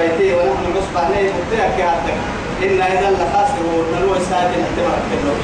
[0.00, 2.16] سوليتي ونحن نصبح ليه وديك يا هاتك
[2.62, 3.84] إن إذا لخاسرون.
[3.94, 5.34] نلوى ساكن؟ اعتبرت كله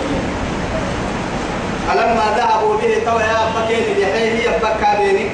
[1.89, 5.29] فلما ذهبوا به تو يا بكين يحيي يبكى بيني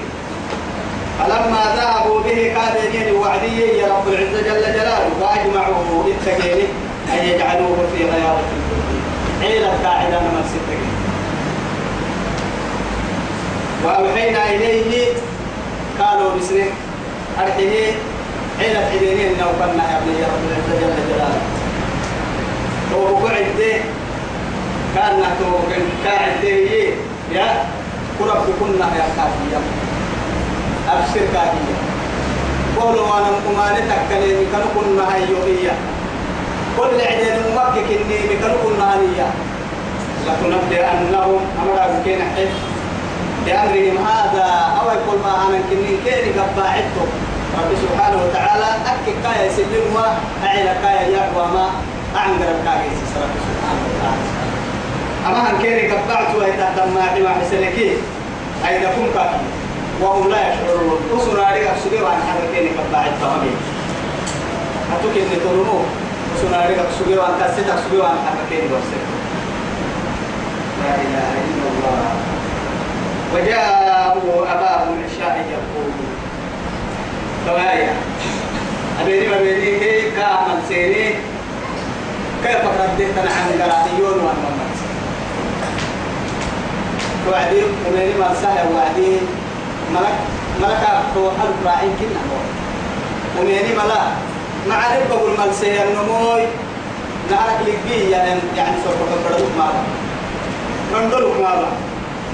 [1.18, 5.10] فلما ذهبوا به كادين وعدي يا رب العزة جل جلاله.
[5.20, 6.66] فأجمعوا اتقيني
[7.12, 8.48] أن يجعلوه في غيابة
[9.42, 10.92] عيلة قاعدة من ستقين
[13.84, 15.06] وأوحينا إليه
[16.00, 16.66] قالوا بسنه
[17.40, 17.92] أرحيه
[18.60, 21.40] عدينين إنه كنا يا ابني يا رب العزة جل جلاله
[22.92, 23.82] وقعد
[24.94, 26.44] كان نحتو كان قاعد
[27.32, 27.64] يا
[28.20, 29.60] قرب كنا يا كافية.
[30.88, 31.76] أبشر كافية.
[32.80, 35.72] قولوا أنا مقمانة تكلم كانوا كنا هيوية
[36.78, 39.30] كل عدين ممكك إني كانوا كنا هيا
[40.26, 42.52] لتنبئنهم أمر كين حف
[43.46, 44.46] بأمرهم هذا.
[44.80, 47.08] أو يقول ما أنا كني كيري قباعدتم
[47.58, 51.66] رب سبحانه وتعالى أكي كايا سلم وأعلى كايا يقوى ما
[52.16, 52.90] أعنقر كايا
[53.24, 54.26] رب سبحانه وتعالى.
[55.26, 57.96] أما أن كيري قبعت ويتهدم ما حما حسنكي
[58.68, 59.38] أي لكم كافي
[60.00, 61.00] وهم لا يشعرون.
[61.14, 63.54] وصنا عليك أكسجي وأن حركيني قبعت فهمي
[64.92, 65.78] أتوك إني ترمو
[66.34, 69.02] وصنا عليك أكسجي وأن كاسيت أكسجي وأن حركيني بسك
[70.82, 72.04] لا إله إلا الله.
[73.34, 76.11] وجاءوا أباهم عشاء يقولون
[77.46, 77.94] توايا
[79.00, 81.14] أبيني ما بيني كي كامل سيني.
[82.44, 84.52] كيف رديت أنا عن قراتيون وأنا
[87.30, 89.16] وعدي ومن ما سهل وعدي.
[89.94, 90.18] ملك
[90.62, 90.84] ملك
[91.16, 92.22] هو حلف راعين كنا
[93.38, 94.02] ومن ملا
[94.68, 96.42] ما عرف بقول مال سهل النموي
[97.30, 99.82] نعرف لقي يعني يعني سوف تبردو مالا.
[100.92, 101.68] من دلو مالا.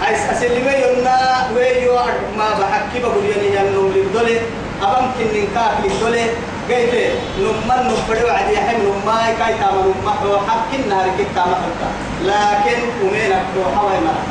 [0.09, 1.95] أيس أسلمي ينا ويو
[2.39, 4.41] ما بحكي بقول يعني ينو للدولة
[4.83, 6.27] أبام كنن كاك للدولة
[6.69, 6.94] قيت
[7.39, 11.89] نمان نفرد وعدي حم نمان كاي تاما نمان حكي نهار كي تاما حكا
[12.28, 14.22] لكن ومينك روحا ويمرا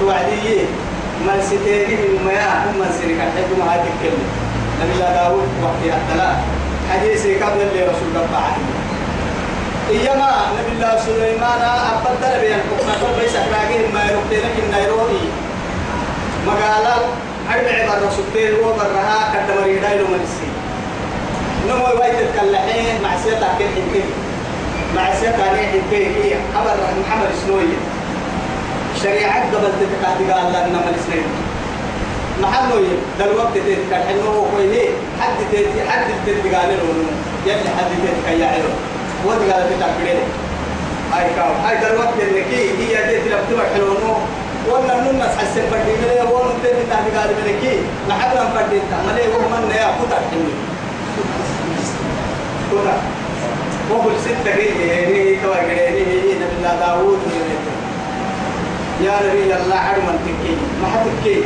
[0.00, 0.58] توعدي
[1.26, 4.26] ما ستيجي من ما هم سيرك الحج ما هذه الكلمة
[4.80, 6.36] نبي الله داود وقت الثلاث
[6.92, 8.54] حديث قبل اللي رسول الله بعد.
[9.90, 11.62] إيما نبي الله سليمان
[11.94, 15.24] أبدل بين حكمة بيس أخلاقه ما يربطينك النيروبي
[16.46, 16.96] مقالا
[17.50, 20.48] عبر رسول تير وبرها قد مريدا يلو منسي
[21.68, 24.02] نمو ويت تكلحين مع سيطة كل حكي
[24.96, 26.34] مع سيطة نيح حكي هي.
[26.56, 26.76] أبر
[27.08, 27.78] محمد سنوية
[29.02, 31.24] شريعة قبل تتكاد قال لنا ما الإسلام
[32.42, 34.88] محلو يه ده الوقت تتكاد إنه هو كويه
[35.20, 36.94] حد تت حد تت قال له
[37.46, 38.74] يبني حد تت كيا له.
[39.26, 40.20] ودي قال تتكبرين
[41.12, 41.52] هاي كاو.
[41.66, 43.66] هاي ده الوقت اللي كي هي تت لو تبغى
[44.64, 48.80] حلوة ولا نون حسن بدي من هو نتت تت قال من كي لحد ما بدي
[48.90, 50.52] تعمل هو من يا كوتا حلو
[52.70, 52.96] كوتا
[53.90, 56.00] وقل ستة هي هي كوا هي
[56.34, 57.18] نبي الله داوود
[59.00, 61.42] يا نبي الله حرم تكي ما حتكي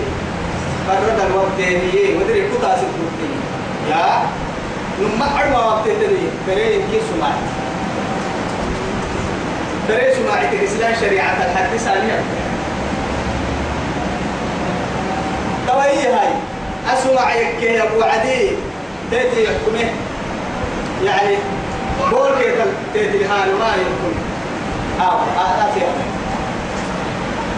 [0.89, 3.31] فرد الوقت هي ودري كتا ستوكي
[3.91, 4.23] يا؟
[5.00, 6.29] نما حرم وقت تدري.
[6.47, 7.31] فرين كي سمع
[9.89, 12.21] فرين سمع الإسلام شريعة الحديث ثانية
[15.78, 16.28] توي هاي
[16.93, 18.50] أسمع يكي يا أبو عدي.
[19.11, 19.91] تأتي يحكمه.
[21.05, 21.37] يعني
[22.11, 22.55] بول كيف
[22.94, 24.15] تأتي هان ما يحكم.
[25.00, 25.79] آه آه آه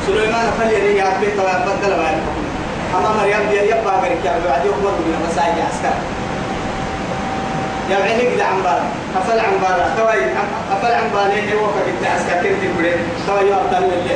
[0.06, 2.10] سليمان فلي يا بيت بدل ما
[2.98, 5.96] أما مريم دي يبقى غيرك يا بعد يوم من مساجد عسكر.
[7.90, 8.84] يا عيني كده عم بارا.
[9.18, 9.94] أفل عم بارا.
[9.96, 10.24] توي
[10.72, 11.32] أفل عم بارا.
[11.32, 12.92] هي وقت كده عسكر كده تقولي
[13.26, 14.14] توي يوم تاني اللي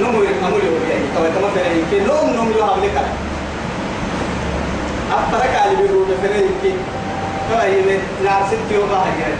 [0.00, 3.10] نمو نمو يوم يعني توي كم فرق كي نوم نوم يوم قبل كده
[5.12, 6.72] أفرق على بيرو بفرق كي
[7.50, 9.32] توي من نار ست يوم هاي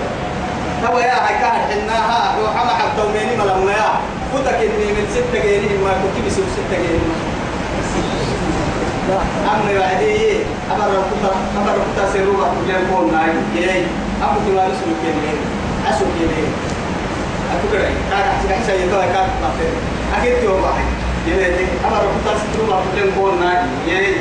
[0.87, 3.91] توي يا هاي كان حناها روح ما حب توميني ملامنا يا.
[4.35, 7.11] كتك إني من ستة جيني ما كنت بسوي ستة جيني
[9.53, 10.17] أما بعدي
[10.73, 13.31] أمر كتا أمر كتا سيروبا كجان كون ناي
[13.63, 13.83] ياي
[14.23, 15.17] أبو تمارس لكين
[15.91, 16.43] أسوق يلي
[17.55, 19.75] أتوقع كان أحسن أحسن يتوه كان تفهم
[20.19, 20.85] أكيد يوم واحد
[21.27, 23.57] يلي أمر كتا سيروبا كجان كون ناي
[23.89, 24.15] ياي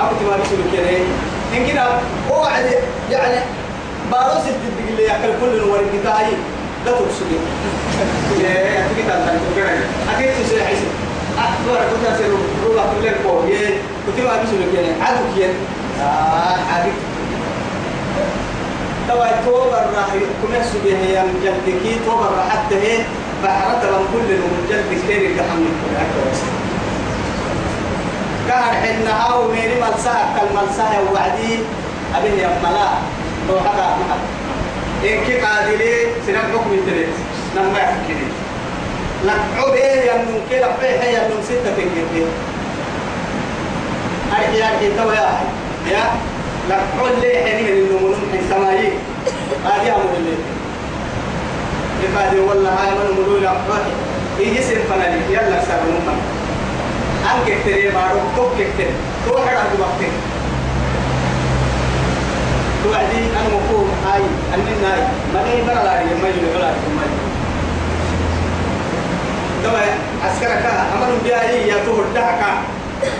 [0.00, 1.04] أبو تمارس لكين
[1.56, 1.84] إن كده
[2.30, 2.48] هو
[3.10, 3.40] يعني
[4.12, 6.32] باروس الدقيق اللي يأكل كل الورق بتاعي
[6.86, 7.38] لا تقصدي
[8.40, 9.66] يا أكيد أنت تقول
[10.14, 10.90] أكيد تسير حسن
[11.38, 12.30] أكبر كنت أسير
[12.66, 13.68] روح كل الكو يه
[14.06, 15.52] كنت ما أبي سلوك يعني عدوك يه
[16.02, 16.94] آه عدوك
[19.12, 22.98] توا توبر راح يكون سبيه يا مجلدكي توبر حتى هي
[23.44, 25.64] بحرت من كل المجلد كثير الجحم
[28.48, 31.58] كهر حنا هاو ميري ملسا كالملسا وعدي.
[32.16, 32.88] أبين يا ملا
[33.50, 34.22] روحك محل.
[35.04, 37.14] إن كي قادلي سنم حكم تلت
[37.56, 38.14] نما يحكي
[39.24, 42.26] لك عبيه يمنون كي لقيه يمنون ستة تنجي
[44.32, 45.40] أرحي أرحي توا يا
[45.90, 46.31] يا؟
[46.70, 48.92] عل لي حنين النمون من سمايي
[49.64, 50.36] هذه أمر اللي
[52.04, 53.92] إبادي والله هاي من ملول أحوالي
[54.40, 56.20] إيجي سنفنا لي يلا سر نمان
[57.34, 58.90] أنك كتير بارو توك كتير
[59.26, 60.12] تو حدا دوقتين
[62.84, 63.88] توعدي أنا مفهوم.
[64.06, 64.22] هاي
[64.54, 65.00] أني ناي.
[65.34, 67.06] ما ني برا لا يما يلا يما
[69.64, 69.78] دوا
[70.24, 72.42] عسكرك أمر بياي يا تو دهك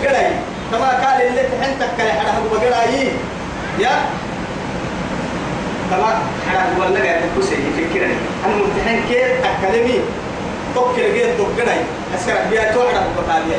[0.03, 3.07] قلي كما قال اللي تحنتك كلا هو قلي
[3.79, 3.89] يا؟
[5.91, 6.19] كما
[6.79, 8.13] هو اللي قاعد تكوسي يفكرني
[8.45, 9.99] أنا ممتحن كيف أكلمي.
[10.75, 11.71] توكل جيت توكلي
[12.13, 13.55] عسكرك بيا تو حدا هو قلي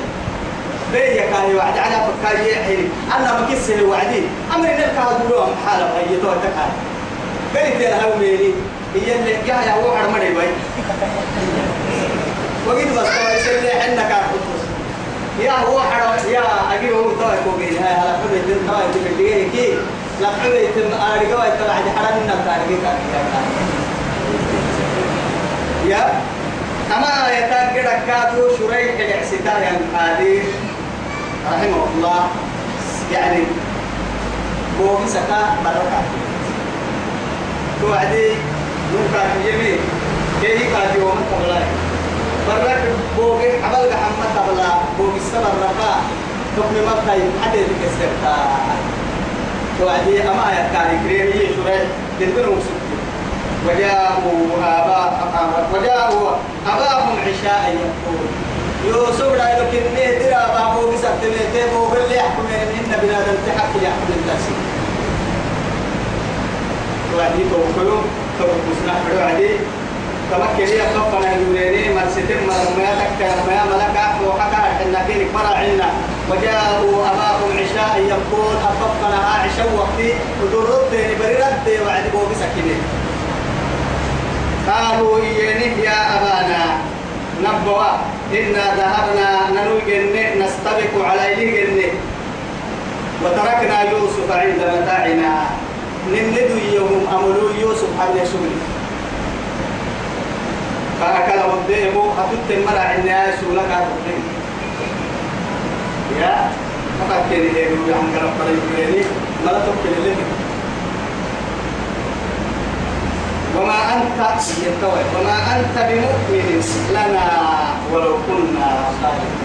[0.93, 4.23] بيا كان وعد؟ على فكاية حيري أنا كسر وعدي.
[4.55, 6.71] أمر إن الكهاد لهم حالة هي تو تكال
[7.55, 8.55] بيت الهو ميري
[8.95, 10.47] هي اللي جا يا هو عرمني باي
[12.67, 14.14] وقيت بس تو يسلي حنا كان
[15.41, 16.43] يا هو حرام يا
[16.75, 19.75] أجي هو تو يكوجي هاي هلا كل يوم تو يجي كي
[20.21, 23.45] لا كل يوم أرجع ويتبع عاد حرام الناس أرجع كان
[25.87, 26.23] يا
[26.97, 30.45] أما يتاكد كاتو شريح الإعسدار يا الحديث
[31.53, 32.29] رحمه الله.
[33.13, 33.43] يعني
[34.79, 36.03] بوغي سكا بركة
[37.81, 38.29] توعدي
[38.93, 39.79] نوكا يمين
[40.43, 41.63] كي كاتي ومن قبلاي
[42.49, 42.83] برك
[43.17, 44.69] بوغي عمل محمد قبلا
[44.99, 45.93] بوغي السبر رقا
[46.57, 48.37] حكم مبقى حدث كسرتا
[49.81, 51.83] توعدي أما يتاكد كريمي شريح
[52.21, 52.85] دندن وسكت
[53.67, 56.31] وجاءوا آباء وجاءوا
[56.67, 58.27] أباهم عشاء يقول.
[58.87, 64.09] يوسف لا يمكن نه درا بابو بسبت ميته بو اللي يحكم إن بنادم تحق يحكم
[64.23, 64.45] الناس.
[67.17, 68.03] وعدي توكلوا
[68.39, 69.51] توكلنا وعدي
[70.31, 75.89] تمكن هي خفنا يوريني مرستين مرميا تكا مرميا ملكا وحكا حنا كينك مرا عنا
[76.31, 80.13] وجاءوا أباهم عشاء يقول أخفنا عشاء وقتي
[80.43, 80.91] ودرت
[81.21, 82.79] بريرت وعدي بو بسكينه
[84.69, 86.65] قالوا إيانه يا أبانا
[87.43, 87.91] نبوا
[88.33, 91.83] إنا ذهبنا ننوجن نستبق عليه جن
[93.25, 95.47] وتركنا يوسف عند متاعنا.
[96.09, 98.27] نمدوا يوم أملوا يوسف حل
[101.05, 103.71] شغلي فأكل ربهم أتت المرع الناس لك
[106.21, 106.51] يا
[107.01, 109.05] فقد كان يقول عن رب العالمين
[109.47, 110.17] ما تقبل لك
[113.59, 117.27] وما أنت يتوي وما أنت بمؤمن لنا
[117.93, 118.69] ولو كنا
[119.03, 119.45] صادقين.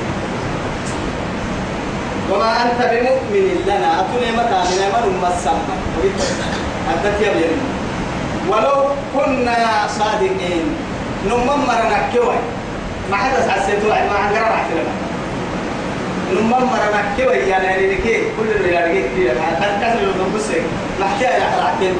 [2.31, 5.75] وما أنت بمؤمن لنا أتوني متى من أمر مسمى
[6.93, 7.57] أنت يا
[8.49, 10.88] ولو كنا صادقين.
[11.25, 12.35] نمم مرنا كوي
[13.11, 14.93] ما حدث عسيت واحد ما عن قرار لنا.
[16.33, 18.77] نمم مرنا كوي يعني يعني كي كل اللي
[19.15, 20.61] فيها هذا كسر الضبسي
[21.01, 21.93] نحكي على حلقتين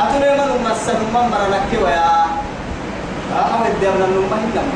[0.00, 0.30] أتوني
[0.70, 2.24] مسا نمم مرنا كوي يا.
[3.38, 4.68] أهو الديابنا نمم هنم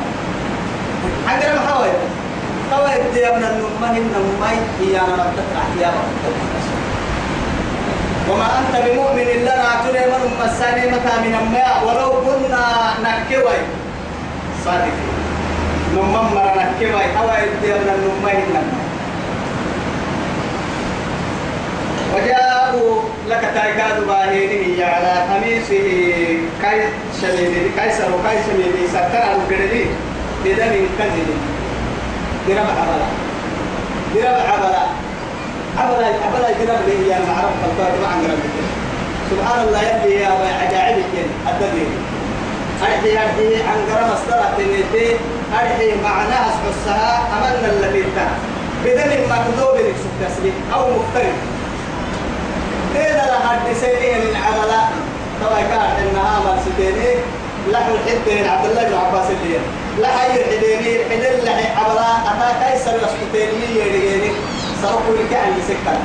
[1.27, 1.89] عن قرار محاوي
[2.73, 4.25] هو الديابنا نمم هنم
[4.81, 5.93] هي أنا ربطت أحياء
[8.29, 11.35] وما أنت بمؤمن لنا أتوني من مساني متى من
[11.87, 12.65] ولو كنا
[13.03, 13.57] نكوي
[14.65, 15.13] صادقين.
[15.95, 18.67] نمم مرنا كوي هوا يدينا نمم هنم
[22.13, 25.87] وجاءوا لك تايكاد باهينه على قميصه
[26.61, 26.87] كاي
[27.21, 28.87] شميدي كايسر وكاي شميدي.
[28.93, 29.85] سكر على القردي
[30.45, 31.29] بدم كذب
[32.47, 33.07] درب عبلا
[34.15, 34.83] درب عبلا
[35.77, 38.11] عبلا عبلا درب لي يا معرف الطاقة مع
[39.31, 40.29] سبحان الله يبدي يا
[40.61, 41.13] عجائبك
[41.47, 42.12] الدليل
[42.83, 45.15] أرحي أرحي عن قرم استرات النتي
[45.53, 48.27] أرحي معناها سحسها أمنا الذي تا
[48.85, 49.95] بدل ما تدوب لك
[50.27, 51.35] تسليم أو مختلف
[52.95, 54.91] إذا لها الدسينية للعملاء
[55.41, 57.13] طبعا كانت إنها أمر ستيني
[57.71, 59.57] لحو الحدين عبد الله بن عباس اللي
[59.99, 60.95] لحي الحديني.
[61.05, 64.31] الحدين لحي عبلاء أتا كيسر يسكتيني يريني
[64.81, 65.97] سرقوا لك عن سكتي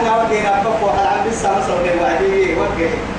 [0.00, 3.17] أنا وجهنا بقوا على عبد السلام صلى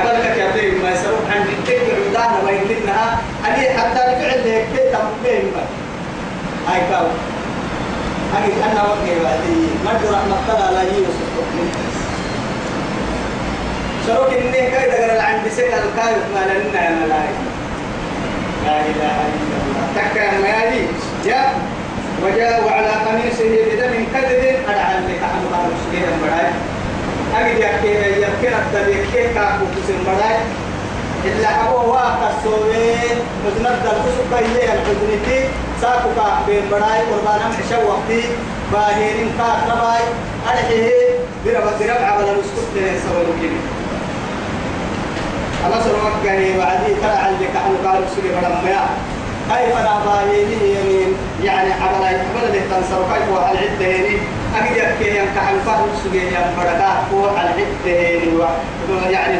[0.00, 4.56] الله عملك يا بيه ما يسروح عن الكيك عندنا ما يمكنها أني حتى الفعل ده
[4.72, 5.64] كيك تمكين ما.
[6.68, 7.06] هاي كاو.
[8.36, 9.60] أجد أنا وجهي بعدي.
[9.84, 11.28] ما رحمة الله لا يوسف
[14.06, 17.42] شروك إنه كاي دقر العن بسك الكاي ما لنا يا ملائكة
[18.64, 19.84] لا إله إلا الله.
[19.96, 20.86] تكا مالي
[21.24, 21.44] يا.
[22.22, 24.42] وجاء وعلى قميصه بدم كذب.
[24.68, 26.52] أدعى لك عن بعض المسلمين المراي
[27.34, 30.36] أجد يكي يكي الدبي كي كاكو كسر مراي
[31.24, 35.48] إلا أبو واقع السوين مزند الكسر كيه الحزنتي
[35.80, 38.22] ساكو كاك بين مراي قربانا محشو وقتي.
[38.72, 40.02] باهين كاك رباي
[40.48, 42.74] أدعيه بربع بربع على المسكت
[43.04, 43.60] سوالو كيني
[45.66, 48.54] أما سرمك جاني بعدي ترى عندك عن قال سوري بدم
[49.50, 54.18] كيف نباهيني يمين؟ يعني عمل عمل اللي تنصر كيف هو العدة هني
[54.56, 59.36] أجد يكي ينكح الفهم سجين يا بركات هو العدة هني يعني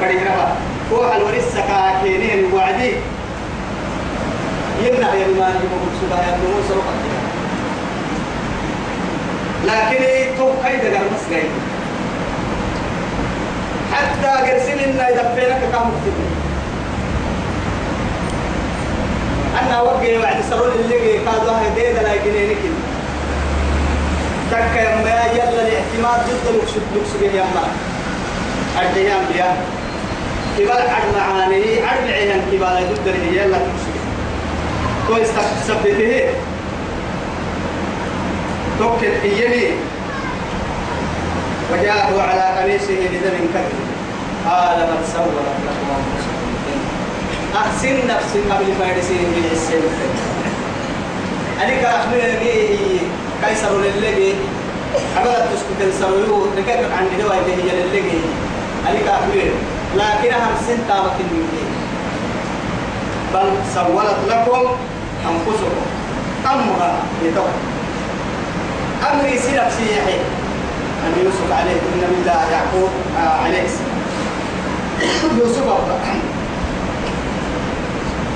[0.00, 0.56] بريرها
[0.92, 2.92] هو الورث سكاكينين وعدي.
[4.84, 6.94] يمنع يمان يمون سبحانه يمون سرقة
[9.64, 10.04] لكن
[10.38, 10.80] تو كيد
[11.14, 11.48] مسجد.
[13.92, 15.90] حتى قرسلنا إذا فينك كم
[19.62, 22.54] أنا وقعي وعد سرول اللي كادوا هدي ده لا يجيني
[24.50, 27.64] كده تك ما يلا الاعتماد ضد المقصود المقصود يا ما
[28.82, 29.56] الديان بيا
[30.58, 34.00] كبار عد معاني عد عيان كبار ضد اللي يلا المقصود
[35.08, 36.24] كويس تثبته
[38.78, 39.74] توكل إيني
[41.72, 43.80] وجاءه على قميصه بدم كذب
[44.48, 46.20] قال من سولت لكم
[47.56, 49.82] أحسن نفسك قبل ما يرسين بالعسين
[51.62, 53.00] أنا كأخبرني
[53.44, 54.34] كيسر للجي
[55.16, 58.18] حبلت تسكت السرويو نكتب عن دواء اللي هي للجي
[58.88, 59.50] أنا كأخبرني
[59.96, 61.64] لكنها سن تابت مني
[63.34, 64.66] بل سولت لكم
[65.30, 65.84] أنفسكم.
[66.46, 67.60] أمرها يتوقع
[69.12, 70.20] أمري سنفسي يحيي
[71.06, 73.68] أن يوسف عليه إن من الله يعقوب آه عليه
[75.38, 75.64] يوسف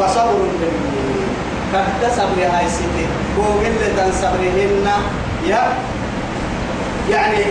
[0.00, 1.28] فصبر جميل.
[1.78, 3.06] قد صبر هاي ستة
[3.38, 4.88] وقل لدن صبرهن
[5.46, 5.62] يا.
[7.10, 7.44] يعني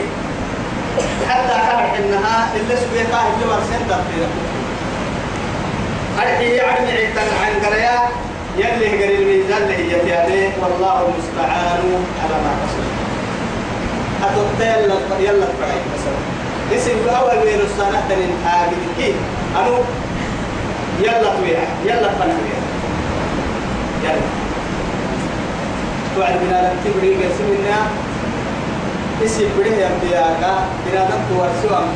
[1.29, 4.29] حتى كان إنها اللي سبيقها اللي مرسين تطبيق
[6.19, 7.99] أرحي يعني عيتن عن قرية.
[8.57, 12.85] يلي قري الميزان اللي هي تيادي والله المستعان على ما تصل
[14.23, 16.19] أتوقع يلا يلا تبعي مثلا.
[16.77, 19.13] اسم الأول وين السنة تنين حاجة؟ كي
[19.59, 19.77] أنو؟
[21.01, 22.62] يلا تويا يلا فنويا
[24.03, 24.27] يلا
[26.15, 27.77] توعد بنا لك تبري قسمنا
[29.25, 30.53] اسم بره يا بياكا
[30.85, 31.87] بنا لك تورسوا أم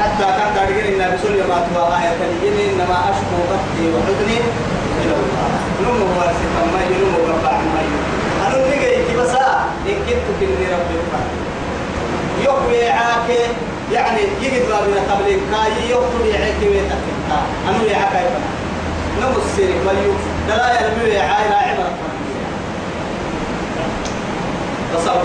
[0.00, 4.38] حتى كان تارجين النبي صلى الله عليه وسلم آية تلين إنما أشكو بثي وحزني.
[5.02, 5.48] إلى الله
[5.82, 7.80] نمو وارسي ما ينمو ربع ما
[8.46, 9.34] أنا نجي كي بس
[9.88, 10.96] إن كنت كني ربي
[12.44, 13.28] يوم يعاك
[13.92, 17.38] يعني يجد بابنا تبليغ كاي يوم يعاك ويتكتا
[17.68, 18.50] أنا يعاك يفنا
[19.20, 20.12] نمو السيرك مليو
[20.48, 21.92] دلا يرمي يعاي لا عبرة
[24.94, 25.24] فصبر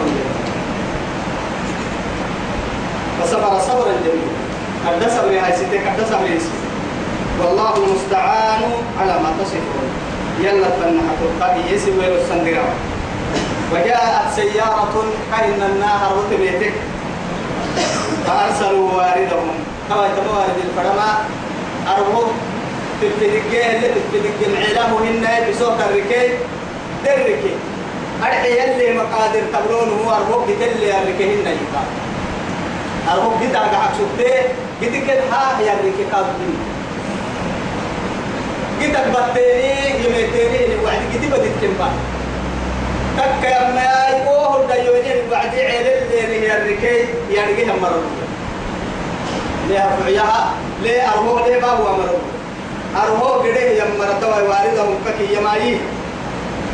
[3.21, 4.41] فصبر صبرا جميلا
[4.87, 6.27] قد صبر هاي ستة قد صبر
[7.41, 8.61] والله المستعان
[8.99, 9.87] على ما تصفون.
[10.41, 12.65] يلا فنحة القبي يسوي السندرة.
[13.73, 16.73] وجاءت سيارة كأن النهر وتبيتك
[18.27, 19.57] فأرسلوا واردهم.
[19.89, 21.09] كما يتموارد الفرما.
[21.87, 22.21] أربو
[23.01, 26.37] تبتدقيه اللي تبتدق العلام هن بصوت الركي.
[27.05, 27.53] دركي.
[28.23, 29.89] أرحي يلي مقادر تبلون.
[30.05, 31.23] هو أربو بتلي الركي.
[31.23, 31.89] هن يقال
[33.11, 34.33] أربو بتا قاعد شفتي
[34.81, 36.80] قد كده ها الركي قابلين
[38.83, 41.93] قد بطيني يميتيني وعد قد بدت كمبان.
[43.17, 48.01] تك يا ماي اوه دايونين بعد عيل اللي هي الركي يرجيها مرة
[49.69, 52.17] ليه فعيها ليه أرهو ليه بابو أمره
[52.95, 55.77] أرهو قده يا مرة والدهم ككي يمايي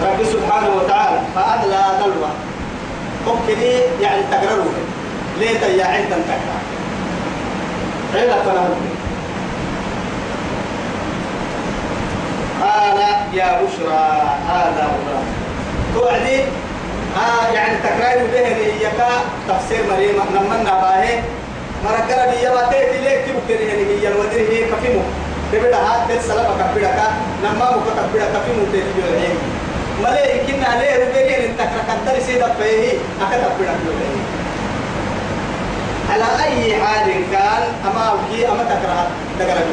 [0.04, 2.30] رب سبحانه وتعالى فأدلى دلوة
[3.28, 3.62] ممكن
[4.02, 4.72] يعني تقرروا
[5.40, 6.62] ليه تيا عيدا تقرر
[8.46, 8.76] فنهر
[12.64, 12.98] قال
[13.34, 14.06] يا بشرى
[14.50, 15.26] هذا غلام.
[15.96, 16.40] توعدي؟
[17.18, 18.48] آه يعني تكرار به
[18.88, 19.10] يكا
[19.50, 21.20] تفسير مريم نمنا باهي
[21.86, 25.02] مرقرا بي يما تيتي ليك تبكر يعني هي الودر هي كفيمو.
[25.52, 27.08] تبدا هات تل سلام كبدا
[27.44, 29.30] نما مو كبدا كفيمو تيتي بيو هي
[30.04, 33.72] ملي كنا عليه ربيري ان تكرا كدر سيدا فيه اكا كبدا
[36.12, 39.08] على أي حال كان أما أوكي أما تكره
[39.40, 39.64] تكره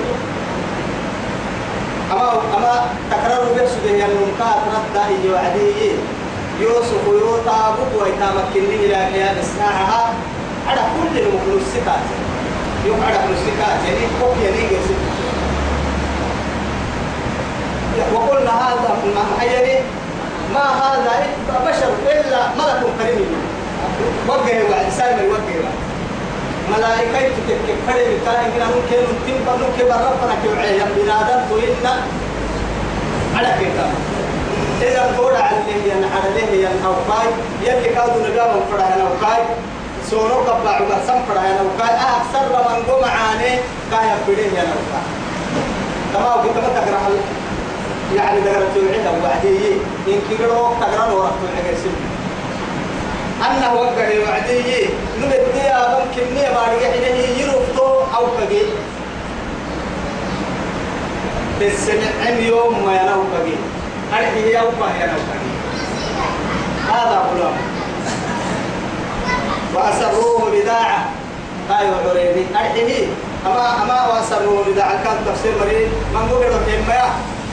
[2.12, 5.92] أما أما تكرر بيسوده ينمكا رد إيه وعدي
[6.60, 10.12] يوسف يوتا بقوة تامكني إلى قيام الساعة.
[10.68, 12.04] على كل المخلصات
[12.86, 14.68] يوم على المخلصات يعني كوك يعني
[18.14, 18.96] وقلنا هذا
[19.42, 19.80] يعني
[20.54, 21.26] ما هذا
[21.66, 23.26] بشر إلا ملك كريم
[24.28, 25.83] وجه وعد سالم وجه
[26.70, 31.94] ملائكة تكتب فرد كان كنا ممكن تنبا ممكن برفنا كوعي بنادم توينا
[33.36, 33.92] على كتاب
[34.82, 37.28] إذا تقول عليه ين عليه ين أوكاي
[37.62, 39.42] يلي كادو نجام فرح أوكاي
[40.10, 43.58] سونو قبع وقسم فرح أوكاي أكثر من قوم عاني
[43.90, 45.06] كايا بدين ين أوكاي
[46.14, 47.00] تمام كنت ما تقرأ
[48.16, 49.74] يعني دقرة توعيها وعديه
[50.08, 51.74] إن كيرو تقرأ ورا توعيها
[53.46, 54.88] أنه وقع وعدي.
[55.20, 58.62] نبدي أبن كمية بارجع إليه يرفضو أو كجي
[61.60, 63.56] تسمع أم يوم ما ينو كجي
[64.12, 65.52] أرحيه أو ما ينو كجي
[66.92, 67.56] هذا غلام.
[69.74, 71.04] وأسروه بداعة.
[71.70, 73.06] قال عريني أرحيه
[73.46, 75.04] أما أما وأسروه بداعة.
[75.04, 75.88] كان تفسير مريض.
[76.14, 77.08] من قبل كمية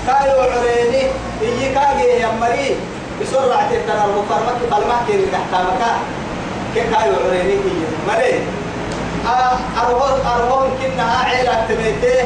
[0.07, 1.03] قال عريني
[1.41, 2.75] إيجي كاجي يا مريض.
[3.21, 5.81] بسرعة ترى المفرمة كلمة كين تحتامك
[6.75, 8.39] كيف هاي عريني هي؟ مري.
[9.81, 12.23] أروه أروه كنا عيلة تبيته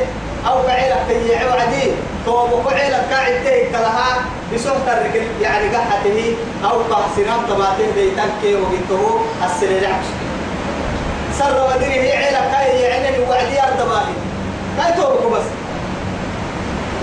[0.48, 1.92] أو كعيلة تيجي وعدي
[2.25, 9.20] تو بقعيلة قاعد تيجي كلها بسوق ترك يعني قحته أو قحسنام تباته كي وقته
[9.88, 10.08] عكس.
[11.40, 13.90] سر ودري هي عيلة كاي يعني وعدي أرض
[14.77, 15.48] كاي تو بس.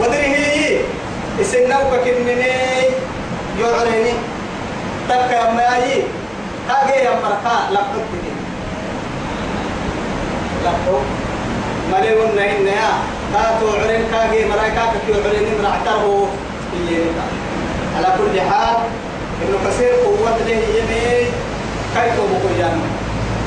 [0.00, 0.81] ودري هي
[1.40, 2.52] السنة وكنني
[3.60, 4.12] يعرني
[5.08, 6.02] تك يا ماي.
[6.68, 8.32] كاجي يا مركا لقط تدي
[10.64, 11.02] لقط
[11.92, 12.90] مليون نين يا.
[13.32, 16.28] كاتو عرين كاجي مرايكا كيو عرين مرعتره.
[17.96, 18.76] على كل حال
[19.42, 21.26] ابن كثير قوة له يمي.
[21.94, 22.80] كيف بقيان.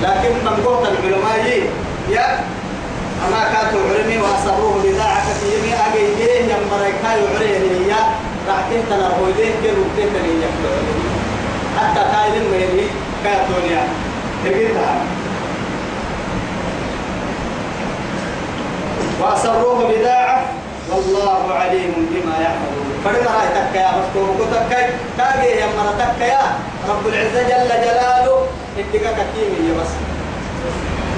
[0.04, 1.70] لكن من قوة العلماء
[2.10, 2.28] يا.
[3.28, 5.74] أما كاتو عرمي وأسروه بذاعة في يمي.
[5.86, 7.85] أجيبيه يا مرايكا يعرين يا
[8.48, 10.34] راحتين تنا هويدين كيلو بتين تني
[11.78, 12.88] حتى كايدين ميني
[13.24, 13.84] كاتونيا
[14.46, 15.02] تجيتها
[19.22, 20.46] وأسروه بداعة.
[20.92, 22.88] والله عليم بما يعملون.
[23.06, 24.80] فرنا هاي تكا يا مفتوح تكا
[25.18, 26.46] تاجي يا مرة تكا يا.
[26.90, 28.38] رب العزة جل جلاله.
[28.80, 29.92] اتقا كتيمي بس.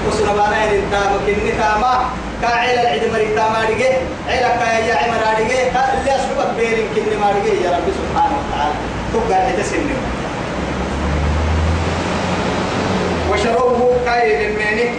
[0.08, 1.94] وسنا بانا انت مكني تاما
[2.42, 3.92] كاعل العيد مريتا مارجه
[4.28, 8.74] عيلا كايا يا عمر مارجه اللي اسبك بيرين كني مارجه يا رب سبحانه وتعالى
[9.14, 9.94] تبقى حتسني
[13.32, 14.90] وشروه كاي الميني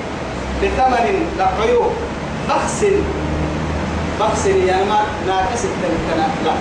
[0.64, 1.82] بثمن لقيو
[2.50, 2.86] بخس
[4.20, 6.54] بخس يا ما ناقص التمكنا لا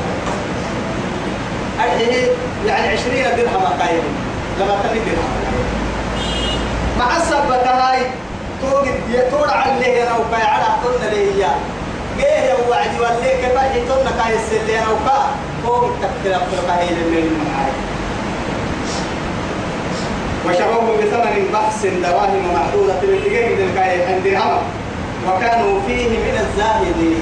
[1.85, 2.29] أيه
[2.67, 3.97] يعني عشرين درهم كاي
[4.61, 5.33] لما تبي درهم
[6.99, 8.01] مع السبت هاي
[8.61, 11.47] توجد يتور عليه أنا وكاي على طن ليه
[12.19, 15.31] جيه يا وعدي ولا كيف يتون كاي السلي أنا وكا
[15.67, 17.73] فوق تكتر أكتر كاي معاي
[20.47, 24.63] وشروه بثمن بخس دراهم معدودة بالدقيقة من الكاي عند الأمر
[25.29, 27.21] وكانوا فيه من الزاهدين.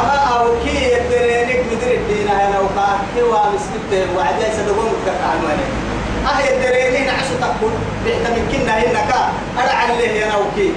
[0.00, 5.89] أما أو كي يدرينك مدري الدين أنا وكا كوا مسكت وعدي سدقون متكع المالك
[6.26, 7.72] أهي الدرينين عشو تقول
[8.04, 9.10] بيحتمل كنا هناك
[9.58, 10.72] أنا عليه أنا وكي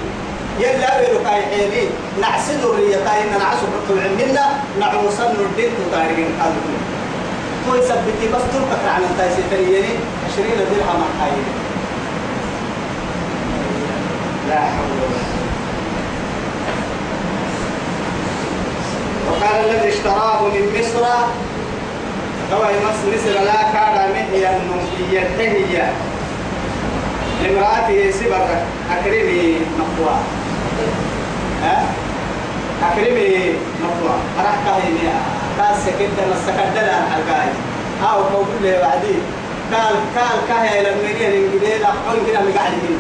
[0.60, 1.88] يلا بيرو كاي حيني
[2.22, 4.46] نعسل الريتا إن نعسو بطلع منا.
[4.80, 6.78] نعوصل الدين تطارقين قالوا
[7.66, 9.94] تو يثبتي بس تركك عن التايسي تريني
[10.28, 11.44] عشرين درهم حيني
[14.50, 15.00] لا حول
[19.28, 21.06] وقال الذي اشتراه من مصر
[22.52, 24.60] هو مصر لا كان مهيا
[25.12, 25.84] ينتهي
[27.44, 28.48] لامرأته سبر
[28.92, 30.16] أكرمي مقوى.
[31.64, 31.86] ها؟
[32.84, 33.54] أكرمي
[33.84, 34.16] مقوى.
[34.40, 35.10] أراح كهيني
[35.58, 37.48] كاس كده مسكدل عن حرقاي
[38.14, 39.22] أو قول له بعدين
[39.74, 43.00] قال قال كهي لما يجي نجي لا حول كده مقعدين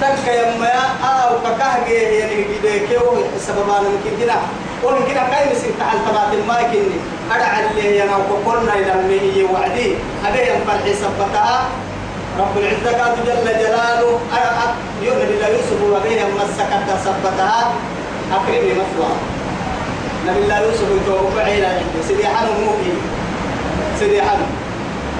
[0.00, 4.34] تك يا أو ككهجي يعني كده كيو سببان ممكن كده.
[4.84, 6.96] ومن كده كاي مسك تعال تبات الماء كني
[7.34, 9.94] أدع اللي ينا وقلنا إلى المهي وعدي.
[10.26, 11.56] أبي ينفع حسابتها
[12.38, 14.18] رب العزة قال جل جلاله
[15.02, 17.72] يؤمن بالله يوسف وبيه مسكت سبتها.
[18.32, 19.12] أكرمي مثوى.
[20.26, 21.68] نبي الله يوسف يتوقع عيلا
[22.08, 22.94] سيدي حنو موكي.
[24.00, 24.46] سيدي حنو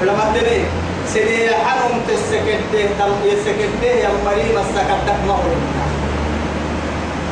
[0.01, 0.65] ولما تبي
[1.13, 5.37] سيدي حنم تسكته تم يسكته يا مريم السكتك ما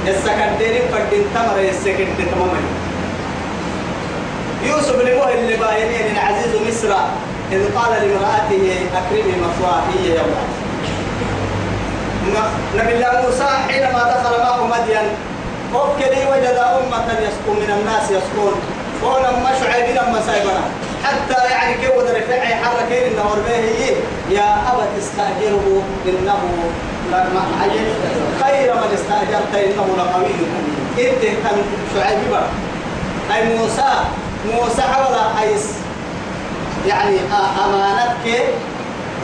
[0.09, 2.61] هو السكتين فردين تمر يسكته تماما
[4.63, 6.95] يوسف لمه اللي باينين العزيز مصر
[7.53, 10.35] إذ قال لامرأته أكرمي مثواه هي يوم
[12.77, 15.09] نبي الله موسى حينما دخل معه مدين
[15.75, 18.53] وكلي وجد أمة يسكن من الناس يسكن
[19.03, 20.61] ولما شعيب لما سايبنا
[21.05, 23.97] حتى يعني كيف رفعي حركين انه به
[24.31, 26.39] يا ابت استاجره انه
[28.43, 30.35] خير من استأجرت إنه لقوي.
[30.99, 31.59] إنت كان
[31.95, 32.33] شعيب
[33.35, 33.91] أي موسى
[34.55, 35.67] موسى حول حيث
[36.87, 37.19] يعني
[37.65, 38.45] أمانتك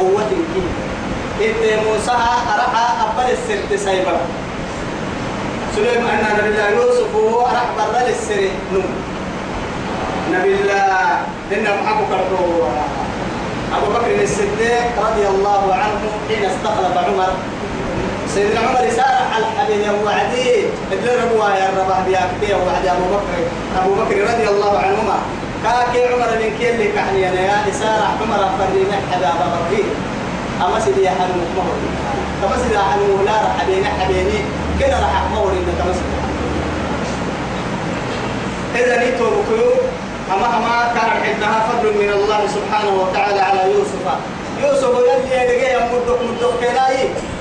[0.01, 0.55] قوتك
[1.41, 2.11] إنت موسى
[2.55, 4.19] أرحى أبل السرت سايبر.
[5.77, 8.93] سليمان نبي الله يوسف هو أرحى برد السر نوم.
[10.33, 11.21] نبي الله
[11.53, 12.21] إن أبو بكر
[13.77, 17.33] أبو بكر الصديق رضي الله عنه حين استخلف عمر.
[18.35, 23.35] سيدنا عمر سارع الحديث يا وعدي ادل ربوا يا رب بيا كتير وعدي أبو بكر.
[23.79, 25.19] أبو بكر رضي الله عنهما.
[25.65, 29.85] كاكي عمر من كل كحني أنا يا إسارع عمر فريم حدا بكر.
[30.65, 31.77] أما سيدي يا حنو مهر.
[32.43, 34.39] كما سيدي يا حنو لا رح بيني حبيني
[34.79, 36.19] كنا رح مهر إن كما سيدي.
[38.81, 39.71] إذا نيتو بكيو.
[40.33, 44.05] أما أما كان عندها فضل من الله سبحانه وتعالى على يوسف.
[44.63, 46.99] يوسف يلي يدقي يمدك مدك كلاي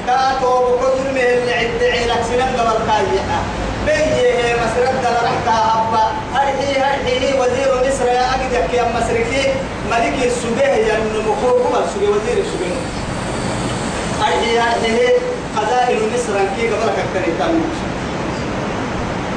[0.07, 3.39] كاتو بكتر من اللي عد عيلك سنن قبل كايحة
[3.85, 9.43] بيه مسرد لرحكا هبا هرحي هرحي وزير مصر يا أقدك يا مسركي
[9.91, 12.75] ملك السبيه يا نمكوه السبيه وزير السبيه
[14.21, 15.07] هرحي هرحي
[15.57, 17.61] خزائن مصر كي قبل كتر تم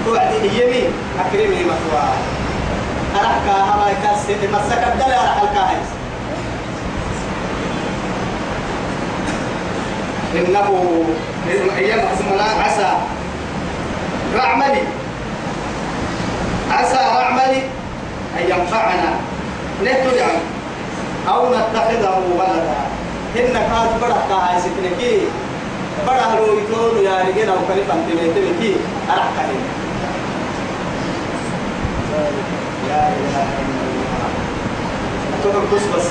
[0.06, 2.14] توعدي يمين أكرمني مثواه
[3.14, 5.88] أرحكا هما يكسر مسك الدل أرح الكاهيس
[10.36, 11.04] إنه
[11.76, 12.00] أيام
[12.64, 12.90] عسى
[14.34, 14.82] رعملي
[16.70, 17.62] عسى رعملي
[18.38, 19.10] أن ينفعنا.
[19.82, 20.38] نتدعم
[21.28, 22.80] أو نتخذه ولدا.
[23.36, 25.14] إن كاد برا كاهيس تنكي
[26.06, 27.94] برا لو يتون يا رجال أو كلفة
[28.34, 28.72] تنكي
[29.10, 29.64] أرح كاهيس
[32.88, 34.28] لا إله إلا الله.
[35.44, 36.08] تحبس بس.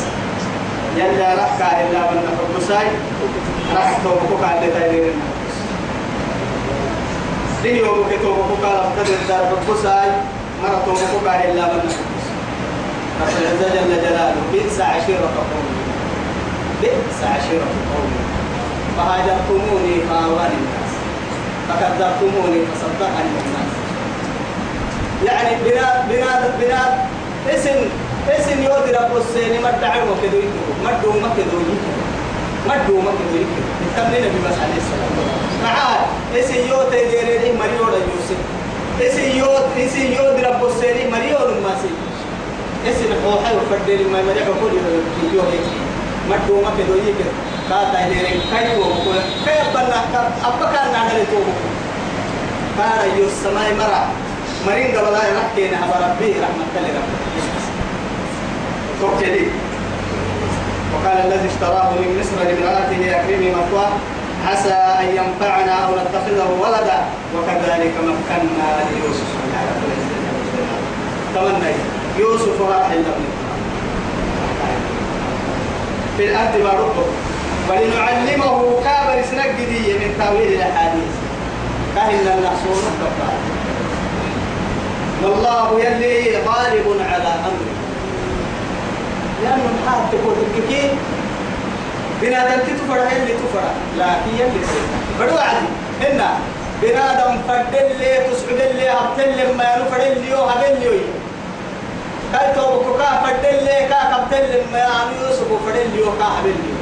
[0.96, 2.88] يلا رحكا إلا من تحبساي
[3.76, 5.14] رح توبكوك على تايرين
[7.64, 10.10] دي يومك توبكوك على فتد الدار تحبساي
[10.64, 12.26] مرة توبكوك إلا من تحبس
[13.22, 15.66] رب العزة جل جلاله بئس عشيرة قوم
[16.82, 18.12] بئس عشيرة قوم
[18.98, 20.92] فهاجرتموني فآوان الناس.
[21.70, 23.72] فكذبتموني فصدقني الناس.
[25.26, 26.94] يعني بناد بناد بناد
[27.56, 27.76] اسم
[28.30, 31.94] اسم يودي رب السين ما دعوا كدو يكرو ما دو ما كدو يكرو
[32.68, 35.12] ما دو ما كدو يكرو التمرين بس عليه السلام
[35.64, 36.02] معاد
[36.40, 38.40] اسم يودي ديري مريو لا يوسف
[39.02, 41.92] اسم يود اسم يودي رب السين مريو ما سي
[42.90, 44.74] اسم حوحي وفردين ما مريو كل
[45.36, 45.52] يوم
[46.30, 47.32] ما دو ما كدو يكرو
[47.70, 50.00] كاتا ديري كاي وكل كاي بنا
[50.48, 51.56] أبا كان نعمل توبه
[52.78, 53.46] كان يوسف
[53.80, 54.02] مرا
[54.68, 57.25] مرين قبل لا يحكي نحب ربي رحمة الله
[59.06, 59.48] توكلي
[60.94, 63.92] وقال الذي اشتراه من مصر لامرأته أكرمي مثواه
[64.48, 67.00] عسى أن ينفعنا أو نتخذه ولدا.
[67.36, 69.30] وكذلك مكنا ليوسف.
[71.36, 71.74] تمنى.
[72.20, 73.26] يوسف راح لابن
[76.18, 77.06] في الأرض ما ربه.
[77.70, 81.14] ولنعلمه كابر سنجدي من تأويل الأحاديث.
[81.96, 83.38] كهن النحصون الكفار
[85.24, 87.85] والله يلي غالب على أمره.
[89.46, 90.90] لأنه الحال تقول الكيكين
[92.22, 94.62] بنادم تفرع اللي تفرع لكن يلي
[95.20, 95.68] بدو عادي.
[96.02, 96.30] هنا
[96.82, 101.00] بنادم فردل لي تسعد لي هبتل ما ينفر لي يو هبل لي.
[102.34, 106.74] كاي توبك كا فردل لي كا كبتل ما يعني يوسف فردل لي كا هبل لي.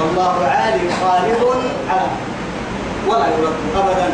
[0.00, 1.42] والله عالي خالد
[1.90, 2.10] على
[3.08, 4.08] ولا يرد أبدا.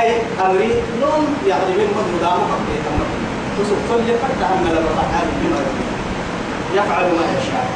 [0.00, 3.10] أي أمري نوم يعني من مدن دامو قبل تمام
[3.60, 5.60] وسوف كل فرد لما فعل بما
[6.74, 7.66] يفعل ما يشاء.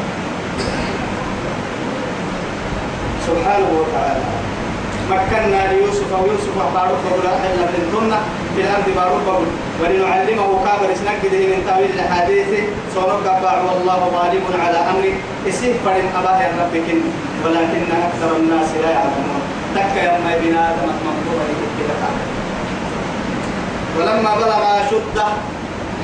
[3.26, 4.24] سبحانه وتعالى.
[5.10, 8.12] مكنا ليوسف ويوسف بارك بقول إحنا من ضمن
[8.54, 9.46] في الأرض بارك بقول
[9.80, 12.48] ولنعلمه كابر سنكده من تأويل الحديث.
[12.94, 15.14] سونك باع والله غالب على امره
[15.48, 16.88] اسيه فرن اباه ربك
[17.44, 19.42] ولكن أكثر الناس لا يعلمون.
[19.74, 20.74] تك يوم بنا
[21.06, 21.72] مكتوبه
[23.98, 25.26] ولما بلغ شده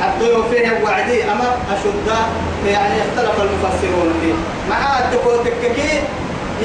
[0.00, 2.08] حتى فيه وعدي أما أشد
[2.66, 4.34] يعني اختلف المفسرون فيه.
[4.70, 6.00] مع التكوتككي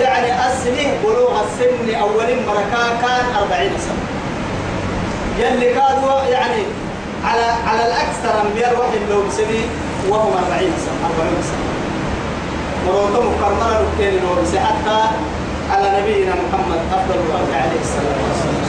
[0.02, 4.04] يعني أسنه بلوغ السن أول مركا كان أربعين سنة.
[5.40, 6.64] يلي كادوا يعني
[7.26, 9.62] على على الأكثر أنبياء الوحي لو بسني
[10.10, 11.66] وهم أربعين سنة أربعين سنة.
[12.88, 15.00] مروتهم كرمنا لكين لو حتى
[15.72, 18.64] على نبينا محمد أفضل الخلق عليه الصلاة والسلام.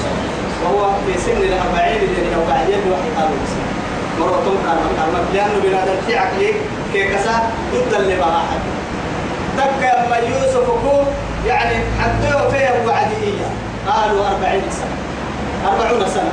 [0.64, 3.38] وهو في سن الأربعين الذي أو بعد يد وحي قالوا
[4.14, 6.52] بسنة مروتهم كرمنا كرمنا لأنه بنادر في عقلي
[6.92, 8.60] كي كسا ضد اللي أحد
[9.56, 11.02] تبقى أما يوسف كو
[11.46, 13.46] يعني حتى فيه وعدية
[13.88, 14.96] قالوا أربعين سنة.
[15.70, 16.32] أربعون سنة.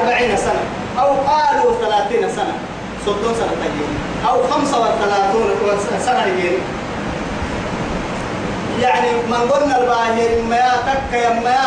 [0.00, 0.62] أربعين سنة.
[0.98, 2.54] أو قالوا ثلاثين سنة.
[3.06, 3.88] صدون سنة تجين
[4.28, 5.50] أو خمسة وثلاثون
[6.06, 6.58] سنة يجين
[8.82, 11.58] يعني من قلنا الباهر ما تك يا ما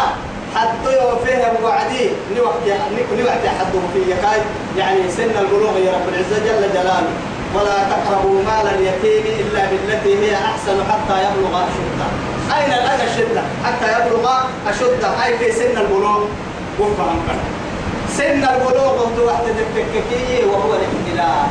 [0.56, 2.80] حتى يوفيها بوعدي نوقت
[3.20, 4.42] نوقت حد في يكاي.
[4.78, 7.14] يعني سن البلوغ يا رب العزة جل جلاله.
[7.56, 12.08] ولا تقربوا مال اليتيم إلا بالتي هي أحسن حتى يبلغ أشده.
[12.58, 15.26] أين الآن الشدة حتى يبلغ أشده.
[15.26, 16.24] أي في سن البلوغ؟
[16.80, 17.20] وفهم
[18.18, 21.48] سن البلوغ هو واحد التككية وهو الاحتلال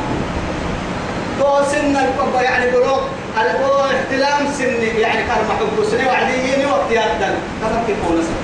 [1.39, 1.95] تو سن
[2.41, 3.01] يعني بلوغ
[3.37, 7.35] احتلام سن يعني كان محب سنة وعديين وقت يأذن.
[7.61, 8.41] كم تكون سنة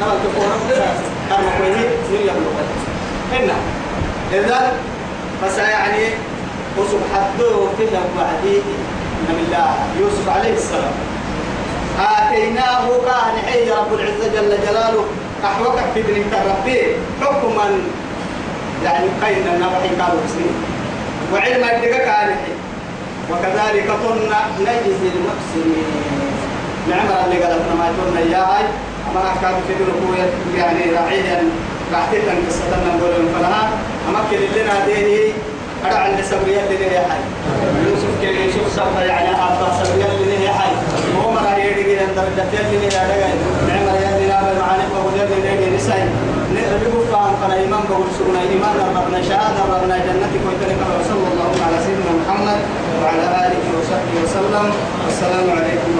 [0.00, 0.48] كم تكون
[1.30, 1.68] كان محبه
[2.10, 2.54] من يبلغ
[3.32, 3.54] هنا
[4.32, 4.72] إذا
[5.42, 6.06] فسيعني
[6.78, 8.62] وسبحانه فيه وعديه
[9.28, 10.94] من الله يوسف عليه السلام.
[12.00, 15.04] آتيناه كان حي رب العزة جل جلاله
[15.44, 16.80] أحوك في ابن ربي
[17.20, 17.66] حكما
[18.84, 20.56] يعني قينا نبحي قالوا بسنين.
[21.32, 22.36] وعلم الدقاء كان
[23.30, 25.90] وكذلك كنا نجزي المحسنين.
[26.90, 28.60] نعم اللي قالت ما كنا إياها
[29.10, 29.88] أما أحكام في ابن
[30.58, 31.42] يعني راعيا
[31.92, 33.68] راحتنا قصتنا نقول فلها.
[34.08, 35.32] أما كل لنا ديني
[35.84, 37.22] أرى عند سبريا اللي نهي حي
[37.88, 40.72] يوسف كي يوسف سبرا يعني أبا سبريا اللي نهي حي
[41.18, 43.28] هو مرة يدي عند درجة اللي نهي هذا
[43.68, 46.02] نعم يا دي نام معاني بقول اللي نهي نساي
[46.54, 51.76] نبي فهم قال إيمان بقول سكون إيمان ربنا شهادة ربنا جنتك ويترك صلى الله على
[51.86, 52.60] سيدنا محمد
[53.02, 54.66] وعلى آله وصحبه وسلم
[55.04, 55.92] والسلام عليكم